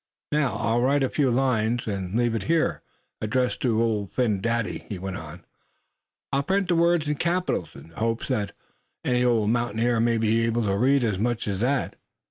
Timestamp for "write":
0.81-1.03